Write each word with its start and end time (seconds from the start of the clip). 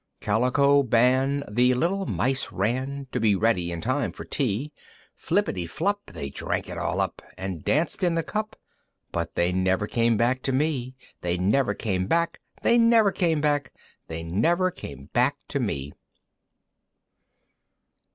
III. 0.01 0.25
Calico 0.25 0.81
Ban, 0.81 1.43
The 1.47 1.75
little 1.75 2.07
Mice 2.07 2.51
ran, 2.51 3.05
To 3.11 3.19
be 3.19 3.35
ready 3.35 3.71
in 3.71 3.81
time 3.81 4.11
for 4.11 4.25
tea, 4.25 4.73
Flippity 5.15 5.67
flup, 5.67 5.99
They 6.07 6.31
drank 6.31 6.67
it 6.69 6.77
all 6.79 6.99
up, 6.99 7.21
And 7.37 7.63
danced 7.63 8.01
in 8.03 8.15
the 8.15 8.23
cup, 8.23 8.55
But 9.11 9.35
they 9.35 9.51
never 9.51 9.85
came 9.85 10.17
back 10.17 10.41
to 10.41 10.51
me! 10.51 10.95
They 11.21 11.37
never 11.37 11.75
came 11.75 12.07
back! 12.07 12.39
They 12.63 12.79
never 12.79 13.11
came 13.11 13.41
back! 13.41 13.73
They 14.07 14.23
never 14.23 14.71
came 14.71 15.05
back 15.13 15.37
to 15.49 15.59
me! 15.59 15.93